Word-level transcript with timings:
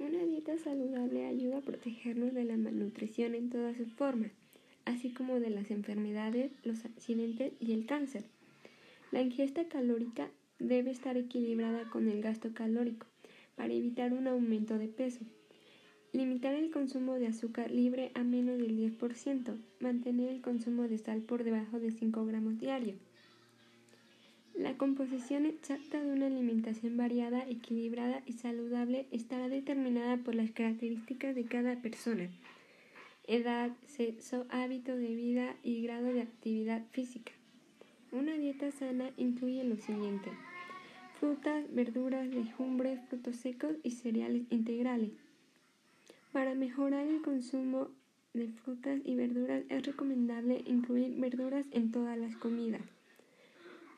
Una 0.00 0.24
dieta 0.24 0.56
saludable 0.58 1.26
ayuda 1.26 1.58
a 1.58 1.62
protegernos 1.62 2.32
de 2.32 2.44
la 2.44 2.56
malnutrición 2.56 3.34
en 3.34 3.50
todas 3.50 3.76
sus 3.76 3.92
formas, 3.92 4.30
así 4.84 5.10
como 5.10 5.40
de 5.40 5.50
las 5.50 5.72
enfermedades, 5.72 6.52
los 6.62 6.84
accidentes 6.84 7.52
y 7.58 7.72
el 7.72 7.84
cáncer. 7.84 8.22
La 9.10 9.22
ingesta 9.22 9.66
calórica 9.66 10.30
debe 10.60 10.92
estar 10.92 11.16
equilibrada 11.16 11.90
con 11.90 12.08
el 12.08 12.22
gasto 12.22 12.54
calórico 12.54 13.08
para 13.56 13.72
evitar 13.72 14.12
un 14.12 14.28
aumento 14.28 14.78
de 14.78 14.86
peso. 14.86 15.24
Limitar 16.12 16.54
el 16.54 16.70
consumo 16.70 17.14
de 17.14 17.26
azúcar 17.26 17.72
libre 17.72 18.12
a 18.14 18.22
menos 18.22 18.58
del 18.58 18.78
10%. 18.78 19.58
Mantener 19.80 20.28
el 20.28 20.40
consumo 20.40 20.86
de 20.86 20.98
sal 20.98 21.22
por 21.22 21.42
debajo 21.42 21.80
de 21.80 21.90
5 21.90 22.24
gramos 22.24 22.58
diarios. 22.58 23.07
La 24.58 24.76
composición 24.76 25.46
exacta 25.46 26.02
de 26.02 26.10
una 26.10 26.26
alimentación 26.26 26.96
variada, 26.96 27.48
equilibrada 27.48 28.22
y 28.26 28.32
saludable 28.32 29.06
estará 29.12 29.48
determinada 29.48 30.16
por 30.16 30.34
las 30.34 30.50
características 30.50 31.36
de 31.36 31.44
cada 31.44 31.76
persona, 31.76 32.28
edad, 33.28 33.70
sexo, 33.86 34.46
hábito 34.50 34.96
de 34.96 35.14
vida 35.14 35.54
y 35.62 35.80
grado 35.82 36.12
de 36.12 36.22
actividad 36.22 36.82
física. 36.90 37.30
Una 38.10 38.32
dieta 38.32 38.72
sana 38.72 39.12
incluye 39.16 39.62
lo 39.62 39.76
siguiente. 39.76 40.32
Frutas, 41.20 41.64
verduras, 41.72 42.26
legumbres, 42.26 42.98
frutos 43.08 43.36
secos 43.36 43.76
y 43.84 43.92
cereales 43.92 44.42
integrales. 44.50 45.12
Para 46.32 46.56
mejorar 46.56 47.06
el 47.06 47.22
consumo 47.22 47.90
de 48.34 48.48
frutas 48.48 48.98
y 49.04 49.14
verduras 49.14 49.62
es 49.68 49.86
recomendable 49.86 50.64
incluir 50.66 51.14
verduras 51.14 51.66
en 51.70 51.92
todas 51.92 52.18
las 52.18 52.34
comidas. 52.34 52.97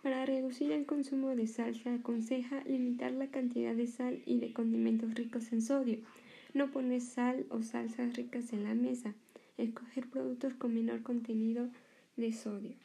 Para 0.02 0.24
reducir 0.24 0.72
el 0.72 0.86
consumo 0.86 1.36
de 1.36 1.46
sal 1.46 1.74
se 1.74 1.90
aconseja 1.90 2.64
limitar 2.64 3.12
la 3.12 3.30
cantidad 3.30 3.74
de 3.74 3.86
sal 3.86 4.22
y 4.24 4.38
de 4.38 4.54
condimentos 4.54 5.12
ricos 5.12 5.52
en 5.52 5.60
sodio. 5.60 5.98
No 6.54 6.70
poner 6.70 7.02
sal 7.02 7.44
o 7.50 7.62
salsas 7.62 8.16
ricas 8.16 8.54
en 8.54 8.64
la 8.64 8.74
mesa. 8.74 9.14
Escoger 9.58 10.08
productos 10.08 10.54
con 10.54 10.72
menor 10.72 11.02
contenido 11.02 11.68
de 12.16 12.32
sodio. 12.32 12.76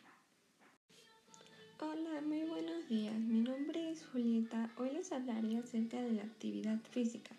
Hola, 1.80 2.20
muy 2.22 2.42
buenos 2.44 2.90
días. 2.90 3.18
Mi 3.18 3.40
nombre 3.40 3.92
es 3.92 4.06
Julieta. 4.08 4.70
Hoy 4.78 4.92
les 4.92 5.14
hablaré 5.14 5.58
acerca 5.58 6.02
de 6.02 6.12
la 6.12 6.24
actividad 6.24 6.82
física. 6.92 7.34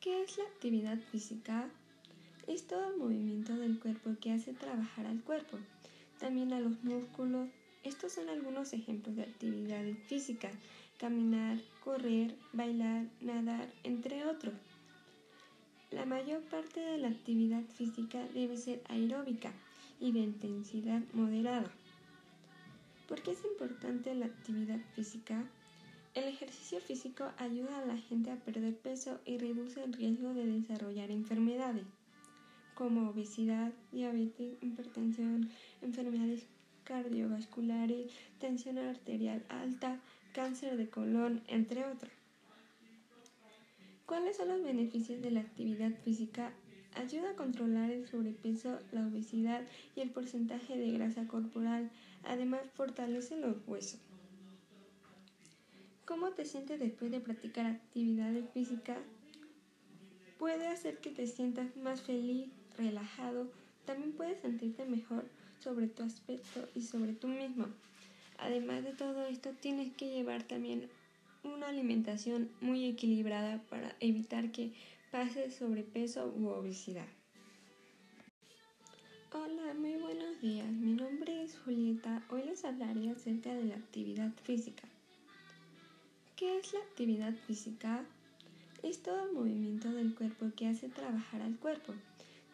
¿Qué 0.00 0.22
es 0.22 0.38
la 0.38 0.44
actividad 0.44 0.98
física? 1.10 1.68
Es 2.46 2.66
todo 2.66 2.92
el 2.92 2.96
movimiento 2.96 3.54
del 3.56 3.78
cuerpo 3.78 4.16
que 4.20 4.32
hace 4.32 4.54
trabajar 4.54 5.06
al 5.06 5.20
cuerpo, 5.20 5.58
también 6.18 6.52
a 6.52 6.60
los 6.60 6.82
músculos, 6.82 7.48
estos 7.84 8.12
son 8.12 8.28
algunos 8.28 8.72
ejemplos 8.72 9.16
de 9.16 9.22
actividades 9.22 9.98
físicas, 10.06 10.52
caminar, 10.98 11.58
correr, 11.84 12.36
bailar, 12.52 13.06
nadar, 13.20 13.68
entre 13.82 14.24
otros. 14.26 14.54
La 15.90 16.06
mayor 16.06 16.42
parte 16.42 16.80
de 16.80 16.98
la 16.98 17.08
actividad 17.08 17.62
física 17.64 18.24
debe 18.34 18.56
ser 18.56 18.82
aeróbica 18.88 19.52
y 20.00 20.12
de 20.12 20.20
intensidad 20.20 21.02
moderada. 21.12 21.70
¿Por 23.08 23.22
qué 23.22 23.32
es 23.32 23.44
importante 23.44 24.14
la 24.14 24.26
actividad 24.26 24.80
física? 24.94 25.44
El 26.14 26.24
ejercicio 26.24 26.80
físico 26.80 27.30
ayuda 27.38 27.78
a 27.78 27.86
la 27.86 27.96
gente 27.96 28.30
a 28.30 28.36
perder 28.36 28.76
peso 28.76 29.20
y 29.24 29.38
reduce 29.38 29.82
el 29.82 29.92
riesgo 29.92 30.34
de 30.34 30.46
desarrollar 30.46 31.10
enfermedades 31.10 31.84
como 32.74 33.10
obesidad, 33.10 33.72
diabetes, 33.92 34.56
hipertensión, 34.60 35.50
enfermedades 35.82 36.46
cardiovasculares, 36.84 38.10
tensión 38.38 38.78
arterial 38.78 39.44
alta, 39.48 40.00
cáncer 40.32 40.76
de 40.76 40.88
colon, 40.88 41.42
entre 41.48 41.84
otros. 41.84 42.12
¿Cuáles 44.06 44.36
son 44.36 44.48
los 44.48 44.62
beneficios 44.62 45.22
de 45.22 45.30
la 45.30 45.40
actividad 45.40 45.92
física? 46.04 46.52
Ayuda 46.94 47.30
a 47.30 47.36
controlar 47.36 47.90
el 47.90 48.06
sobrepeso, 48.06 48.78
la 48.92 49.06
obesidad 49.06 49.62
y 49.96 50.00
el 50.00 50.10
porcentaje 50.10 50.76
de 50.76 50.92
grasa 50.92 51.26
corporal. 51.26 51.90
Además, 52.24 52.60
fortalece 52.74 53.36
los 53.36 53.56
huesos. 53.66 54.00
¿Cómo 56.04 56.32
te 56.32 56.44
sientes 56.44 56.78
después 56.78 57.10
de 57.10 57.20
practicar 57.20 57.64
actividades 57.64 58.44
físicas? 58.50 58.98
Puede 60.38 60.66
hacer 60.66 60.98
que 60.98 61.10
te 61.10 61.26
sientas 61.26 61.74
más 61.76 62.02
feliz, 62.02 62.50
relajado. 62.76 63.50
También 63.86 64.12
puedes 64.12 64.40
sentirte 64.40 64.84
mejor 64.84 65.24
sobre 65.62 65.86
tu 65.86 66.02
aspecto 66.02 66.68
y 66.74 66.82
sobre 66.82 67.12
tú 67.12 67.28
mismo. 67.28 67.66
Además 68.38 68.82
de 68.82 68.92
todo 68.92 69.24
esto, 69.26 69.50
tienes 69.60 69.92
que 69.94 70.10
llevar 70.10 70.42
también 70.42 70.88
una 71.44 71.68
alimentación 71.68 72.50
muy 72.60 72.86
equilibrada 72.86 73.62
para 73.70 73.94
evitar 74.00 74.50
que 74.50 74.72
pases 75.10 75.54
sobrepeso 75.54 76.32
u 76.36 76.48
obesidad. 76.48 77.06
Hola, 79.32 79.74
muy 79.74 79.94
buenos 79.94 80.40
días. 80.40 80.70
Mi 80.70 80.92
nombre 80.92 81.42
es 81.42 81.56
Julieta. 81.64 82.22
Hoy 82.30 82.42
les 82.42 82.64
hablaré 82.64 83.10
acerca 83.10 83.54
de 83.54 83.64
la 83.64 83.76
actividad 83.76 84.30
física. 84.42 84.88
¿Qué 86.36 86.58
es 86.58 86.72
la 86.72 86.80
actividad 86.80 87.34
física? 87.46 88.04
Es 88.82 89.02
todo 89.02 89.26
el 89.26 89.32
movimiento 89.32 89.90
del 89.92 90.14
cuerpo 90.14 90.50
que 90.56 90.66
hace 90.66 90.88
trabajar 90.88 91.40
al 91.40 91.56
cuerpo, 91.56 91.94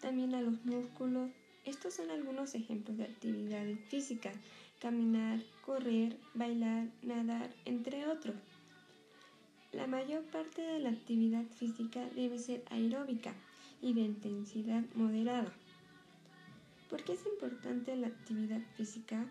también 0.00 0.34
a 0.34 0.42
los 0.42 0.64
músculos, 0.66 1.30
estos 1.68 1.94
son 1.94 2.10
algunos 2.10 2.54
ejemplos 2.54 2.96
de 2.96 3.04
actividades 3.04 3.78
físicas, 3.88 4.34
caminar, 4.80 5.40
correr, 5.64 6.16
bailar, 6.34 6.88
nadar, 7.02 7.50
entre 7.64 8.06
otros. 8.06 8.36
La 9.72 9.86
mayor 9.86 10.22
parte 10.24 10.62
de 10.62 10.78
la 10.78 10.90
actividad 10.90 11.44
física 11.44 12.00
debe 12.14 12.38
ser 12.38 12.64
aeróbica 12.70 13.34
y 13.82 13.92
de 13.92 14.00
intensidad 14.00 14.82
moderada. 14.94 15.52
¿Por 16.88 17.04
qué 17.04 17.12
es 17.12 17.26
importante 17.26 17.94
la 17.96 18.06
actividad 18.06 18.60
física? 18.76 19.26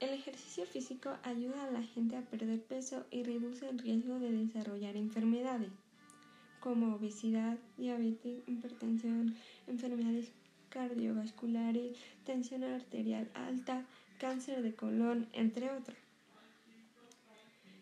El 0.00 0.10
ejercicio 0.10 0.66
físico 0.66 1.16
ayuda 1.22 1.64
a 1.64 1.70
la 1.70 1.82
gente 1.82 2.16
a 2.16 2.22
perder 2.22 2.60
peso 2.60 3.06
y 3.10 3.22
reduce 3.22 3.68
el 3.68 3.78
riesgo 3.78 4.18
de 4.18 4.32
desarrollar 4.32 4.96
enfermedades 4.96 5.70
como 6.62 6.94
obesidad, 6.94 7.58
diabetes, 7.76 8.40
hipertensión, 8.46 9.34
enfermedades 9.66 10.30
cardiovasculares, 10.72 11.98
tensión 12.24 12.64
arterial 12.64 13.30
alta, 13.34 13.84
cáncer 14.18 14.62
de 14.62 14.74
colon, 14.74 15.28
entre 15.32 15.70
otros. 15.70 15.98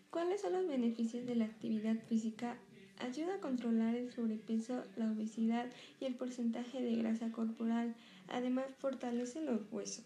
¿Cuáles 0.09 0.41
son 0.41 0.53
los 0.53 0.67
beneficios 0.67 1.25
de 1.25 1.35
la 1.35 1.45
actividad 1.45 1.95
física? 2.09 2.57
Ayuda 2.99 3.35
a 3.35 3.39
controlar 3.39 3.95
el 3.95 4.11
sobrepeso, 4.11 4.83
la 4.97 5.09
obesidad 5.09 5.71
y 6.01 6.05
el 6.05 6.15
porcentaje 6.15 6.81
de 6.81 6.95
grasa 6.97 7.31
corporal. 7.31 7.95
Además, 8.27 8.65
fortalece 8.79 9.41
los 9.41 9.61
huesos. 9.71 10.03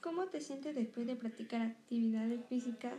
¿Cómo 0.00 0.26
te 0.26 0.40
sientes 0.40 0.74
después 0.74 1.06
de 1.06 1.14
practicar 1.14 1.62
actividades 1.62 2.44
físicas? 2.46 2.94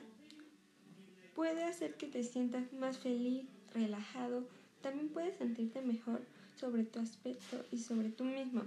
Puede 1.36 1.66
hacer 1.66 1.96
que 1.96 2.08
te 2.08 2.24
sientas 2.24 2.72
más 2.72 2.98
feliz, 2.98 3.46
relajado. 3.74 4.48
También 4.82 5.10
puedes 5.10 5.36
sentirte 5.38 5.82
mejor 5.82 6.22
sobre 6.64 6.86
tu 6.86 7.00
aspecto 7.00 7.66
y 7.72 7.78
sobre 7.78 8.08
tú 8.08 8.24
mismo. 8.24 8.64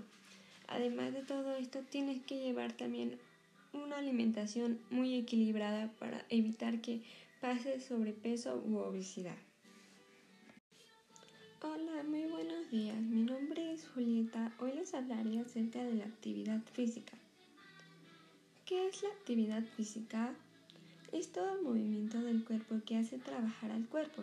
Además 0.68 1.14
de 1.14 1.22
todo 1.22 1.56
esto, 1.56 1.80
tienes 1.88 2.22
que 2.26 2.38
llevar 2.38 2.74
también 2.74 3.18
una 3.72 3.96
alimentación 3.96 4.78
muy 4.90 5.14
equilibrada 5.14 5.90
para 5.98 6.26
evitar 6.28 6.82
que 6.82 7.00
pases 7.40 7.86
sobrepeso 7.86 8.62
u 8.66 8.76
obesidad. 8.76 9.38
Hola, 11.62 12.02
muy 12.02 12.24
buenos 12.24 12.70
días. 12.70 13.00
Mi 13.00 13.22
nombre 13.22 13.72
es 13.72 13.88
Julieta. 13.88 14.52
Hoy 14.60 14.72
les 14.72 14.92
hablaré 14.92 15.38
acerca 15.38 15.82
de 15.82 15.94
la 15.94 16.04
actividad 16.04 16.60
física. 16.74 17.16
¿Qué 18.66 18.88
es 18.88 19.02
la 19.02 19.08
actividad 19.08 19.64
física? 19.74 20.34
Es 21.12 21.32
todo 21.32 21.56
el 21.56 21.62
movimiento 21.62 22.20
del 22.20 22.44
cuerpo 22.44 22.74
que 22.84 22.98
hace 22.98 23.16
trabajar 23.16 23.70
al 23.70 23.86
cuerpo, 23.86 24.22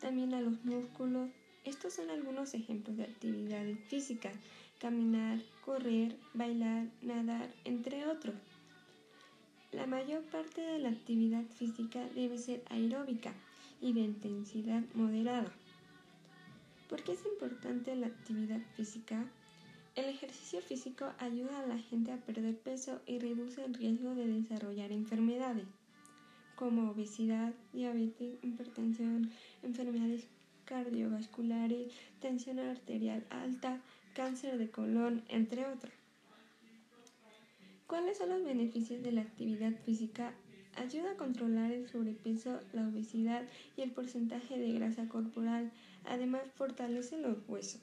también 0.00 0.32
a 0.32 0.40
los 0.40 0.64
músculos, 0.64 1.28
estos 1.64 1.94
son 1.94 2.10
algunos 2.10 2.54
ejemplos 2.54 2.96
de 2.96 3.04
actividades 3.04 3.78
físicas, 3.88 4.34
caminar, 4.78 5.40
correr, 5.64 6.16
bailar, 6.34 6.86
nadar, 7.02 7.48
entre 7.64 8.06
otros. 8.06 8.34
La 9.70 9.86
mayor 9.86 10.22
parte 10.24 10.60
de 10.60 10.78
la 10.78 10.90
actividad 10.90 11.44
física 11.44 12.04
debe 12.14 12.36
ser 12.38 12.62
aeróbica 12.68 13.32
y 13.80 13.92
de 13.92 14.00
intensidad 14.00 14.82
moderada. 14.94 15.52
¿Por 16.88 17.02
qué 17.02 17.12
es 17.12 17.24
importante 17.24 17.96
la 17.96 18.08
actividad 18.08 18.60
física? 18.76 19.24
El 19.94 20.06
ejercicio 20.06 20.60
físico 20.60 21.12
ayuda 21.18 21.60
a 21.60 21.66
la 21.66 21.78
gente 21.78 22.12
a 22.12 22.16
perder 22.16 22.58
peso 22.58 23.00
y 23.06 23.18
reduce 23.18 23.64
el 23.64 23.74
riesgo 23.74 24.14
de 24.14 24.26
desarrollar 24.26 24.92
enfermedades 24.92 25.66
como 26.62 26.90
obesidad, 26.90 27.52
diabetes, 27.72 28.38
hipertensión, 28.42 29.30
enfermedades 29.62 30.28
cardiovasculares, 30.72 31.92
tensión 32.18 32.58
arterial 32.58 33.26
alta, 33.28 33.82
cáncer 34.14 34.56
de 34.56 34.70
colon, 34.70 35.22
entre 35.28 35.66
otros. 35.66 35.92
¿Cuáles 37.86 38.16
son 38.16 38.30
los 38.30 38.42
beneficios 38.42 39.02
de 39.02 39.12
la 39.12 39.20
actividad 39.20 39.74
física? 39.84 40.32
ayuda 40.76 41.10
a 41.10 41.16
controlar 41.18 41.70
el 41.70 41.86
sobrepeso, 41.86 42.58
la 42.72 42.88
obesidad 42.88 43.42
y 43.76 43.82
el 43.82 43.90
porcentaje 43.90 44.58
de 44.58 44.72
grasa 44.72 45.06
corporal. 45.06 45.70
Además, 46.06 46.40
fortalece 46.54 47.18
los 47.18 47.36
huesos. 47.46 47.82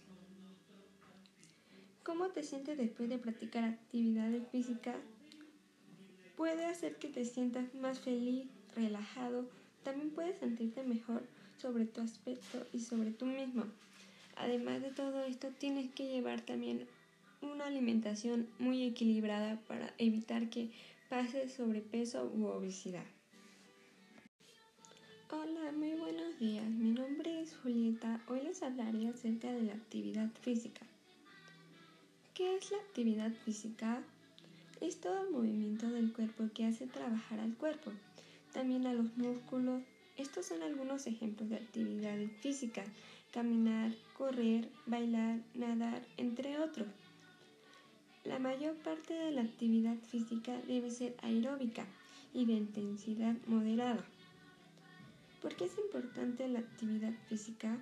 ¿Cómo 2.01 2.29
te 2.29 2.41
sientes 2.41 2.75
después 2.79 3.07
de 3.07 3.19
practicar 3.19 3.65
actividades 3.65 4.41
físicas? 4.51 4.95
Puede 6.35 6.65
hacer 6.65 6.95
que 6.95 7.09
te 7.09 7.23
sientas 7.25 7.75
más 7.75 7.99
feliz, 7.99 8.47
relajado. 8.75 9.47
También 9.83 10.09
puedes 10.09 10.39
sentirte 10.39 10.83
mejor 10.83 11.21
sobre 11.59 11.85
tu 11.85 12.01
aspecto 12.01 12.65
y 12.73 12.79
sobre 12.79 13.11
tú 13.11 13.25
mismo. 13.25 13.65
Además 14.35 14.81
de 14.81 14.91
todo 14.91 15.23
esto, 15.25 15.49
tienes 15.57 15.91
que 15.91 16.07
llevar 16.07 16.41
también 16.41 16.87
una 17.41 17.65
alimentación 17.65 18.47
muy 18.59 18.83
equilibrada 18.83 19.59
para 19.67 19.93
evitar 19.97 20.49
que 20.49 20.71
pase 21.09 21.49
sobrepeso 21.49 22.31
u 22.33 22.45
obesidad. 22.45 23.05
Hola, 25.31 25.71
muy 25.73 25.93
buenos 25.93 26.39
días. 26.39 26.67
Mi 26.69 26.91
nombre 26.91 27.41
es 27.41 27.55
Julieta. 27.57 28.19
Hoy 28.27 28.41
les 28.41 28.63
hablaré 28.63 29.09
acerca 29.09 29.51
de 29.51 29.61
la 29.61 29.73
actividad 29.73 30.29
física. 30.41 30.81
¿Qué 32.33 32.55
es 32.55 32.71
la 32.71 32.77
actividad 32.77 33.31
física? 33.45 34.01
Es 34.81 35.01
todo 35.01 35.23
el 35.23 35.31
movimiento 35.31 35.89
del 35.89 36.13
cuerpo 36.13 36.49
que 36.53 36.65
hace 36.65 36.87
trabajar 36.87 37.39
al 37.39 37.53
cuerpo, 37.55 37.91
también 38.53 38.87
a 38.87 38.93
los 38.93 39.15
músculos. 39.17 39.83
Estos 40.19 40.47
son 40.47 40.61
algunos 40.63 41.07
ejemplos 41.07 41.49
de 41.49 41.55
actividades 41.55 42.29
físicas 42.41 42.85
caminar, 43.31 43.93
correr, 44.17 44.67
bailar, 44.85 45.39
nadar, 45.53 46.05
entre 46.17 46.59
otros. 46.59 46.89
La 48.25 48.37
mayor 48.37 48.75
parte 48.75 49.13
de 49.13 49.31
la 49.31 49.43
actividad 49.43 49.95
física 50.11 50.59
debe 50.67 50.91
ser 50.91 51.15
aeróbica 51.21 51.85
y 52.33 52.45
de 52.45 52.51
intensidad 52.51 53.37
moderada. 53.47 54.03
¿Por 55.41 55.55
qué 55.55 55.65
es 55.65 55.77
importante 55.77 56.49
la 56.49 56.59
actividad 56.59 57.13
física? 57.29 57.77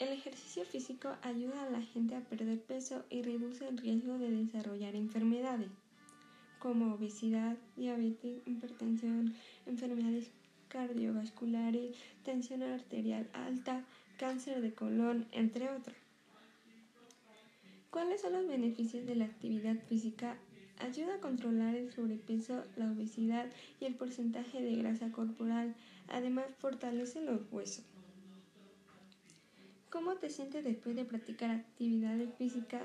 El 0.00 0.08
ejercicio 0.08 0.64
físico 0.64 1.14
ayuda 1.22 1.62
a 1.62 1.70
la 1.70 1.82
gente 1.82 2.16
a 2.16 2.20
perder 2.20 2.60
peso 2.60 3.04
y 3.10 3.22
reduce 3.22 3.68
el 3.68 3.78
riesgo 3.78 4.18
de 4.18 4.32
desarrollar 4.32 4.96
enfermedades 4.96 5.70
como 6.60 6.94
obesidad, 6.94 7.56
diabetes, 7.76 8.46
hipertensión, 8.46 9.34
enfermedades 9.66 10.30
cardiovasculares, 10.70 11.96
tensión 12.24 12.62
arterial 12.62 13.28
alta, 13.34 13.84
cáncer 14.18 14.62
de 14.62 14.72
colon, 14.72 15.26
entre 15.32 15.68
otros. 15.68 15.96
¿Cuáles 17.90 18.22
son 18.22 18.32
los 18.34 18.48
beneficios 18.48 19.04
de 19.04 19.16
la 19.16 19.26
actividad 19.26 19.76
física? 19.88 20.36
Ayuda 20.78 21.16
a 21.16 21.20
controlar 21.20 21.74
el 21.74 21.92
sobrepeso, 21.92 22.64
la 22.76 22.90
obesidad 22.90 23.50
y 23.80 23.84
el 23.84 23.94
porcentaje 23.96 24.62
de 24.62 24.76
grasa 24.76 25.10
corporal. 25.10 25.74
Además, 26.08 26.46
fortalece 26.58 27.20
los 27.20 27.40
huesos. 27.50 27.84
¿Cómo 29.90 30.14
te 30.14 30.30
sientes 30.30 30.64
después 30.64 30.94
de 30.94 31.04
practicar 31.04 31.50
actividades 31.50 32.32
físicas? 32.38 32.84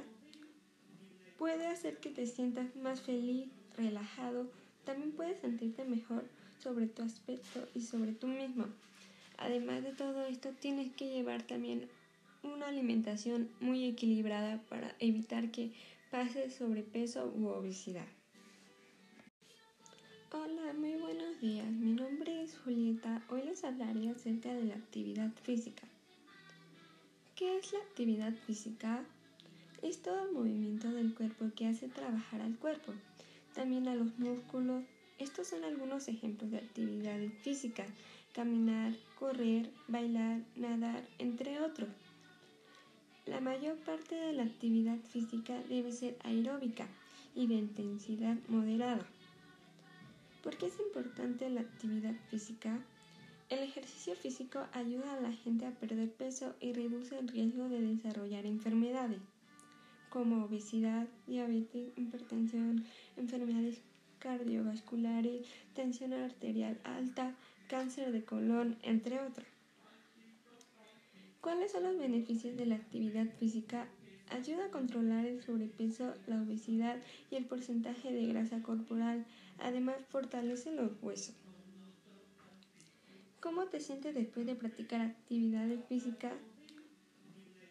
Puede 1.37 1.67
hacer 1.67 1.97
que 1.99 2.09
te 2.09 2.25
sientas 2.25 2.75
más 2.75 3.01
feliz, 3.01 3.47
relajado. 3.77 4.49
También 4.85 5.11
puedes 5.11 5.39
sentirte 5.39 5.85
mejor 5.85 6.25
sobre 6.65 6.87
tu 6.87 7.03
aspecto 7.03 7.67
y 7.75 7.81
sobre 7.81 8.13
tú 8.13 8.25
mismo. 8.25 8.65
Además 9.37 9.83
de 9.83 9.91
todo 9.91 10.25
esto, 10.25 10.49
tienes 10.59 10.91
que 10.93 11.07
llevar 11.07 11.43
también 11.43 11.87
una 12.41 12.69
alimentación 12.69 13.51
muy 13.59 13.85
equilibrada 13.85 14.59
para 14.67 14.95
evitar 14.97 15.51
que 15.51 15.73
pase 16.09 16.49
sobrepeso 16.49 17.31
u 17.35 17.49
obesidad. 17.49 18.07
Hola, 20.31 20.73
muy 20.73 20.95
buenos 20.95 21.39
días. 21.39 21.69
Mi 21.69 21.91
nombre 21.91 22.41
es 22.41 22.57
Julieta. 22.57 23.23
Hoy 23.29 23.43
les 23.43 23.63
hablaré 23.63 24.09
acerca 24.09 24.51
de 24.51 24.63
la 24.63 24.73
actividad 24.73 25.31
física. 25.43 25.83
¿Qué 27.35 27.59
es 27.59 27.73
la 27.73 27.79
actividad 27.79 28.33
física? 28.47 29.05
Es 29.83 30.01
todo 30.01 30.25
el 30.25 30.31
movimiento 30.31 30.89
del 30.89 31.13
cuerpo 31.13 31.45
que 31.55 31.67
hace 31.67 31.89
trabajar 31.89 32.41
al 32.41 32.57
cuerpo, 32.57 32.91
también 33.53 33.87
a 33.87 33.93
los 33.93 34.17
músculos. 34.17 34.83
Estos 35.17 35.47
son 35.47 35.63
algunos 35.63 36.07
ejemplos 36.07 36.51
de 36.51 36.57
actividades 36.57 37.33
físicas 37.41 37.89
caminar, 38.33 38.93
correr, 39.17 39.71
bailar, 39.87 40.41
nadar, 40.57 41.07
entre 41.19 41.61
otros. 41.61 41.87
La 43.25 43.39
mayor 43.39 43.77
parte 43.77 44.13
de 44.13 44.33
la 44.33 44.43
actividad 44.43 44.97
física 44.99 45.57
debe 45.69 45.93
ser 45.93 46.17
aeróbica 46.23 46.85
y 47.33 47.47
de 47.47 47.55
intensidad 47.55 48.35
moderada. 48.49 49.07
¿Por 50.43 50.57
qué 50.57 50.65
es 50.65 50.77
importante 50.79 51.49
la 51.49 51.61
actividad 51.61 52.13
física? 52.29 52.77
El 53.49 53.59
ejercicio 53.59 54.15
físico 54.15 54.67
ayuda 54.73 55.13
a 55.13 55.21
la 55.21 55.31
gente 55.31 55.65
a 55.65 55.71
perder 55.71 56.11
peso 56.11 56.55
y 56.59 56.73
reduce 56.73 57.17
el 57.17 57.29
riesgo 57.29 57.69
de 57.69 57.81
desarrollar 57.81 58.45
enfermedades 58.45 59.21
como 60.09 60.45
obesidad, 60.45 61.07
diabetes, 61.27 61.91
hipertensión, 61.97 62.85
enfermedades 63.17 63.81
cardiovasculares, 64.25 65.45
tensión 65.75 66.11
arterial 66.13 66.79
alta, 66.83 67.35
cáncer 67.69 68.11
de 68.11 68.25
colon, 68.25 68.75
entre 68.81 69.19
otros. 69.19 69.47
¿Cuáles 71.41 71.73
son 71.73 71.83
los 71.83 71.99
beneficios 71.99 72.57
de 72.57 72.65
la 72.65 72.73
actividad 72.73 73.27
física? 73.37 73.87
Ayuda 74.31 74.65
a 74.65 74.71
controlar 74.71 75.27
el 75.27 75.43
sobrepeso, 75.43 76.15
la 76.25 76.41
obesidad 76.41 76.97
y 77.29 77.35
el 77.35 77.45
porcentaje 77.45 78.11
de 78.11 78.25
grasa 78.25 78.63
corporal. 78.63 79.27
Además, 79.59 79.97
fortalece 80.09 80.71
los 80.71 80.91
huesos. 81.03 81.35
¿Cómo 83.41 83.65
te 83.65 83.79
sientes 83.79 84.15
después 84.15 84.47
de 84.47 84.55
practicar 84.55 85.01
actividades 85.01 85.85
físicas? 85.85 86.33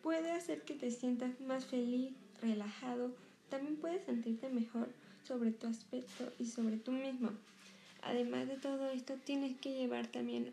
Puede 0.05 0.31
hacer 0.31 0.63
que 0.63 0.75
te 0.75 0.93
sientas 0.93 1.41
más 1.41 1.67
feliz, 1.67 2.15
relajado. 2.41 3.17
También 3.49 3.77
puedes 3.77 4.05
sentirte 4.05 4.49
mejor 4.51 4.89
sobre 5.27 5.53
tu 5.53 5.67
aspecto 5.67 6.33
y 6.39 6.47
sobre 6.47 6.77
tú 6.77 6.93
mismo. 6.93 7.31
Además 8.03 8.47
de 8.49 8.57
todo 8.57 8.91
esto, 8.91 9.15
tienes 9.25 9.57
que 9.59 9.73
llevar 9.73 10.07
también 10.07 10.53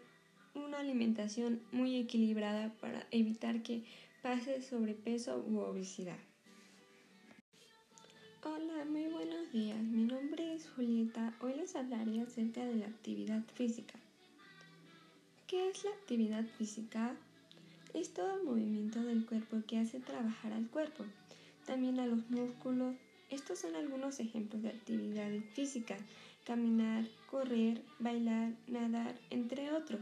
una 0.56 0.80
alimentación 0.80 1.62
muy 1.72 1.98
equilibrada 1.98 2.70
para 2.80 3.06
evitar 3.12 3.62
que 3.62 3.84
pase 4.22 4.62
sobrepeso 4.62 5.44
u 5.48 5.60
obesidad. 5.60 6.18
Hola, 8.44 8.86
muy 8.86 9.06
buenos 9.06 9.52
días. 9.52 9.78
Mi 9.84 10.06
nombre 10.06 10.56
es 10.56 10.68
Julieta. 10.76 11.34
Hoy 11.42 11.54
les 11.56 11.76
hablaré 11.76 12.22
acerca 12.22 12.66
de 12.66 12.76
la 12.76 12.88
actividad 12.88 13.44
física. 13.54 14.00
¿Qué 15.48 15.70
es 15.70 15.84
la 15.84 15.92
actividad 15.92 16.46
física? 16.58 17.16
Es 17.94 18.14
todo 18.14 18.38
el 18.38 18.44
movimiento 18.44 19.04
del 19.04 19.26
cuerpo 19.26 19.62
que 19.68 19.78
hace 19.78 20.00
trabajar 20.00 20.54
al 20.54 20.68
cuerpo, 20.68 21.06
también 21.66 22.00
a 22.00 22.08
los 22.08 22.30
músculos. 22.30 22.96
Estos 23.32 23.60
son 23.60 23.76
algunos 23.78 24.20
ejemplos 24.20 24.62
de 24.62 24.70
actividades 24.70 25.46
físicas 25.54 26.02
caminar, 26.46 27.06
correr, 27.30 27.82
bailar, 27.98 28.52
nadar, 28.68 29.16
entre 29.30 29.72
otros. 29.72 30.02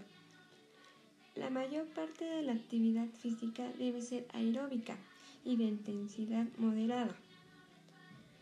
La 1.36 1.51
mayor 1.51 1.86
parte 1.89 2.25
de 2.25 2.41
la 2.41 2.53
actividad 2.53 3.07
física 3.09 3.71
debe 3.77 4.01
ser 4.01 4.25
aeróbica 4.33 4.98
y 5.45 5.57
de 5.57 5.65
intensidad 5.65 6.48
moderada. 6.57 7.15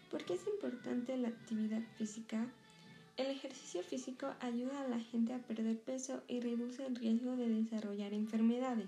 ¿Por 0.10 0.24
qué 0.24 0.36
es 0.36 0.48
importante 0.48 1.17
la 1.17 1.27
actividad 1.27 1.82
física? 1.98 2.48
El 3.17 3.27
ejercicio 3.27 3.84
físico 3.84 4.34
ayuda 4.39 4.82
a 4.82 4.88
la 4.88 5.00
gente 5.01 5.34
a 5.34 5.39
perder 5.39 5.77
peso 5.79 6.24
y 6.29 6.39
reduce 6.39 6.86
el 6.86 6.96
riesgo 6.96 7.36
de 7.36 7.50
desarrollar 7.50 8.13
enfermedades 8.13 8.88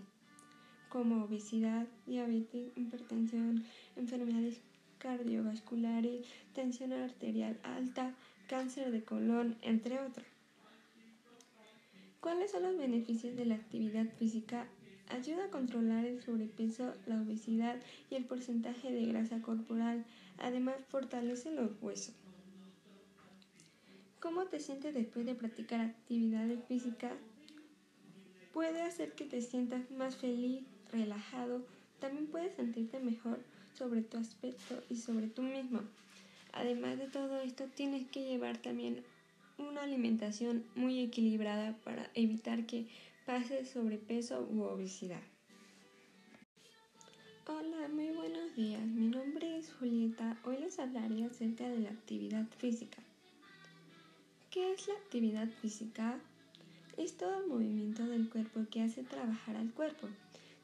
como 0.90 1.24
obesidad, 1.24 1.88
diabetes, 2.08 2.72
hipertensión, 2.76 3.64
enfermedades 3.96 4.60
cardiovasculares, 5.00 6.28
tensión 6.54 6.94
arterial 6.94 7.58
alta, 7.64 8.14
cáncer 8.48 8.92
de 8.92 9.04
colon, 9.04 9.58
entre 9.62 10.00
otros. 10.00 10.28
¿Cuáles 12.20 12.52
son 12.52 12.64
los 12.64 12.78
beneficios 12.78 13.36
de 13.36 13.46
la 13.46 13.56
actividad 13.56 14.06
física? 14.18 14.68
Ayuda 15.08 15.46
a 15.46 15.50
controlar 15.50 16.06
el 16.06 16.22
sobrepeso, 16.22 16.94
la 17.08 17.22
obesidad 17.22 17.80
y 18.12 18.16
el 18.16 18.26
porcentaje 18.26 18.92
de 18.92 19.06
grasa 19.06 19.42
corporal. 19.42 20.06
Además, 20.38 20.76
fortalece 20.90 21.50
los 21.52 21.72
huesos. 21.82 22.14
¿Cómo 24.20 24.46
te 24.46 24.60
sientes 24.60 24.94
después 24.94 25.26
de 25.26 25.34
practicar 25.34 25.80
actividades 25.80 26.60
físicas? 26.66 27.14
Puede 28.54 28.82
hacer 28.82 29.14
que 29.14 29.26
te 29.26 29.42
sientas 29.42 29.90
más 29.92 30.18
feliz, 30.18 30.66
relajado. 30.92 31.66
También 32.00 32.28
puedes 32.28 32.54
sentirte 32.56 33.00
mejor 33.00 33.40
sobre 33.80 34.02
tu 34.02 34.18
aspecto 34.18 34.84
y 34.90 34.98
sobre 34.98 35.28
tú 35.28 35.42
mismo. 35.42 35.80
Además 36.52 36.98
de 37.00 37.08
todo 37.08 37.40
esto, 37.40 37.64
tienes 37.74 38.08
que 38.10 38.26
llevar 38.26 38.58
también 38.58 39.04
una 39.58 39.84
alimentación 39.84 40.66
muy 40.76 41.00
equilibrada 41.00 41.78
para 41.86 42.12
evitar 42.14 42.66
que 42.66 42.88
pase 43.26 43.66
sobrepeso 43.66 44.46
u 44.52 44.64
obesidad. 44.64 45.22
Hola, 47.48 47.88
muy 47.88 48.10
buenos 48.10 48.54
días. 48.56 48.86
Mi 48.86 49.08
nombre 49.08 49.58
es 49.58 49.72
Julieta. 49.74 50.38
Hoy 50.44 50.58
les 50.58 50.78
hablaré 50.78 51.24
acerca 51.24 51.68
de 51.70 51.80
la 51.80 51.90
actividad 51.90 52.46
física. 52.58 53.02
¿Qué 54.52 54.74
es 54.74 54.88
la 54.88 54.96
actividad 54.96 55.48
física? 55.62 56.20
Es 56.98 57.16
todo 57.16 57.48
movimiento 57.48 58.06
del 58.06 58.30
cuerpo 58.30 58.66
que 58.70 58.82
hace 58.82 59.04
trabajar 59.04 59.56
al 59.56 59.72
cuerpo, 59.72 60.10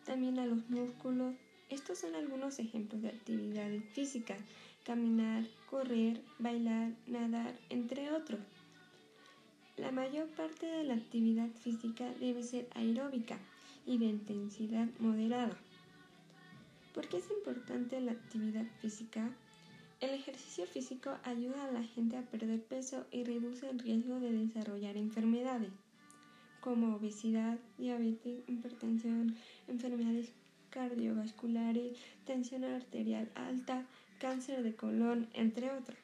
también 0.05 0.38
a 0.38 0.45
los 0.45 0.69
músculos. 0.69 1.34
Estos 1.69 2.00
son 2.00 2.15
algunos 2.15 2.60
ejemplos 2.60 3.01
de 3.01 3.10
actividades 3.10 3.84
físicas, 3.93 4.39
caminar, 4.84 5.45
correr, 5.69 6.22
bailar, 6.38 6.91
nadar, 7.07 7.57
entre 7.69 8.12
otros. 8.12 8.39
La 9.77 9.91
mayor 9.91 10.27
parte 10.29 10.67
de 10.67 10.84
la 10.84 10.93
actividad 10.93 11.50
física 11.50 12.10
debe 12.19 12.43
ser 12.43 12.67
aeróbica 12.75 13.39
y 13.86 13.98
de 13.98 14.05
intensidad 14.05 14.88
moderada. 15.00 15.57
¿Por 16.93 17.10
qué 17.10 17.17
es 17.17 17.29
importante 17.31 18.00
la 18.00 18.13
actividad 18.13 18.65
física? 18.79 19.29
El 20.01 20.12
ejercicio 20.12 20.65
físico 20.67 21.17
ayuda 21.24 21.65
a 21.65 21.72
la 21.72 21.84
gente 21.84 22.17
a 22.17 22.22
perder 22.22 22.62
peso 22.62 23.05
y 23.12 23.24
reduce 23.24 23.69
el 23.69 23.79
riesgo 23.79 24.19
de 24.19 24.31
desarrollar 24.31 24.98
enfermedades 24.98 25.72
como 26.65 26.95
obesidad, 26.95 27.60
diabetes, 27.77 28.43
hipertensión, 28.48 29.36
enfermedades 29.67 30.31
cardiovasculares, 30.75 31.98
tensión 32.25 32.65
arterial 32.65 33.32
alta, 33.34 33.86
cáncer 34.20 34.62
de 34.62 34.75
colon, 34.75 35.29
entre 35.34 35.72
otros. 35.72 35.98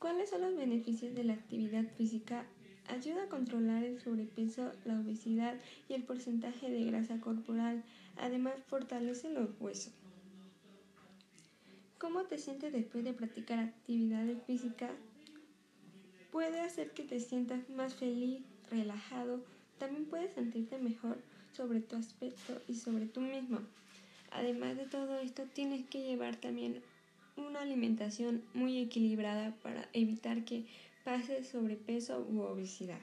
¿Cuáles 0.00 0.30
son 0.30 0.40
los 0.40 0.56
beneficios 0.56 1.14
de 1.14 1.22
la 1.22 1.34
actividad 1.34 1.84
física? 1.96 2.44
Ayuda 2.88 3.22
a 3.22 3.28
controlar 3.28 3.84
el 3.84 4.00
sobrepeso, 4.00 4.72
la 4.84 4.98
obesidad 4.98 5.54
y 5.88 5.94
el 5.94 6.02
porcentaje 6.02 6.70
de 6.70 6.84
grasa 6.84 7.20
corporal. 7.20 7.84
Además, 8.16 8.54
fortalece 8.66 9.30
los 9.30 9.50
huesos. 9.60 9.92
¿Cómo 11.98 12.24
te 12.24 12.36
sientes 12.36 12.72
después 12.72 13.04
de 13.04 13.12
practicar 13.12 13.60
actividades 13.60 14.42
físicas? 14.42 14.90
Puede 16.32 16.60
hacer 16.60 16.90
que 16.90 17.04
te 17.04 17.20
sientas 17.20 17.70
más 17.70 17.94
feliz, 17.94 18.42
relajado. 18.72 19.44
También 19.78 20.06
puedes 20.06 20.32
sentirte 20.32 20.78
mejor 20.78 21.18
sobre 21.52 21.80
tu 21.80 21.96
aspecto 21.96 22.60
y 22.68 22.74
sobre 22.74 23.06
tú 23.06 23.20
mismo. 23.20 23.60
Además 24.30 24.76
de 24.76 24.86
todo 24.86 25.18
esto, 25.18 25.44
tienes 25.52 25.86
que 25.86 26.02
llevar 26.02 26.36
también 26.36 26.82
una 27.36 27.60
alimentación 27.60 28.42
muy 28.54 28.78
equilibrada 28.78 29.54
para 29.62 29.88
evitar 29.92 30.44
que 30.44 30.66
pase 31.04 31.44
sobrepeso 31.44 32.26
u 32.28 32.40
obesidad. 32.40 33.00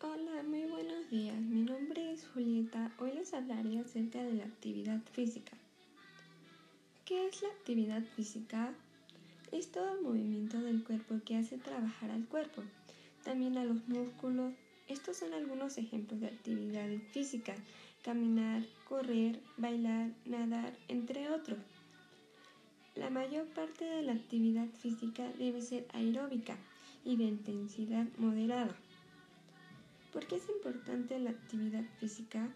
Hola, 0.00 0.42
muy 0.44 0.62
buenos 0.64 1.10
días. 1.10 1.40
Mi 1.40 1.62
nombre 1.62 2.12
es 2.12 2.26
Julieta. 2.28 2.92
Hoy 2.98 3.12
les 3.12 3.34
hablaré 3.34 3.80
acerca 3.80 4.22
de 4.22 4.34
la 4.34 4.44
actividad 4.44 5.00
física. 5.12 5.56
¿Qué 7.04 7.26
es 7.26 7.42
la 7.42 7.48
actividad 7.48 8.02
física? 8.14 8.74
Es 9.50 9.72
todo 9.72 10.00
movimiento 10.02 10.60
del 10.60 10.84
cuerpo 10.84 11.20
que 11.24 11.36
hace 11.36 11.56
trabajar 11.56 12.10
al 12.10 12.26
cuerpo, 12.26 12.62
también 13.24 13.56
a 13.56 13.64
los 13.64 13.88
músculos. 13.88 14.52
Estos 14.88 15.18
son 15.18 15.34
algunos 15.34 15.76
ejemplos 15.76 16.20
de 16.20 16.28
actividades 16.28 17.02
físicas, 17.12 17.58
caminar, 18.02 18.64
correr, 18.88 19.38
bailar, 19.58 20.10
nadar, 20.24 20.72
entre 20.88 21.28
otros. 21.30 21.58
La 22.94 23.10
mayor 23.10 23.46
parte 23.48 23.84
de 23.84 24.02
la 24.02 24.12
actividad 24.12 24.66
física 24.68 25.30
debe 25.38 25.60
ser 25.60 25.86
aeróbica 25.92 26.56
y 27.04 27.16
de 27.16 27.24
intensidad 27.24 28.06
moderada. 28.16 28.74
¿Por 30.12 30.26
qué 30.26 30.36
es 30.36 30.48
importante 30.48 31.18
la 31.18 31.30
actividad 31.30 31.84
física? 32.00 32.48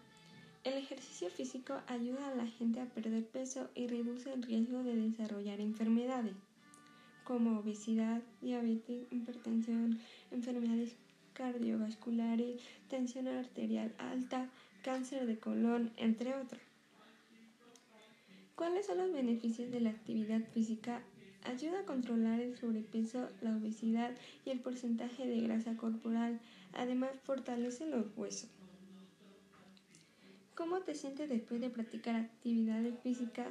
El 0.63 0.73
ejercicio 0.73 1.29
físico 1.29 1.81
ayuda 1.87 2.29
a 2.29 2.35
la 2.35 2.47
gente 2.47 2.79
a 2.81 2.85
perder 2.85 3.27
peso 3.27 3.69
y 3.75 3.87
reduce 3.87 4.33
el 4.33 4.41
riesgo 4.41 4.83
de 4.83 4.95
desarrollar 4.95 5.59
enfermedades 5.59 6.35
como 7.23 7.59
obesidad, 7.59 8.21
diabetes, 8.41 9.07
hipertensión, 9.11 9.99
enfermedades 10.31 10.95
cardiovasculares, 11.33 12.61
tensión 12.89 13.27
arterial 13.27 13.93
alta, 13.97 14.49
cáncer 14.83 15.25
de 15.25 15.37
colon, 15.37 15.91
entre 15.97 16.35
otros. 16.35 16.61
¿Cuáles 18.55 18.85
son 18.85 18.99
los 18.99 19.11
beneficios 19.11 19.71
de 19.71 19.81
la 19.81 19.89
actividad 19.89 20.41
física? 20.53 21.01
Ayuda 21.43 21.81
a 21.81 21.85
controlar 21.85 22.39
el 22.39 22.55
sobrepeso, 22.55 23.29
la 23.41 23.57
obesidad 23.57 24.11
y 24.45 24.51
el 24.51 24.59
porcentaje 24.59 25.27
de 25.27 25.41
grasa 25.41 25.75
corporal. 25.75 26.39
Además, 26.73 27.11
fortalece 27.23 27.85
los 27.85 28.05
huesos. 28.15 28.49
¿Cómo 30.55 30.81
te 30.81 30.93
sientes 30.93 31.29
después 31.29 31.59
de 31.59 31.69
practicar 31.69 32.15
actividades 32.15 32.93
físicas? 33.01 33.47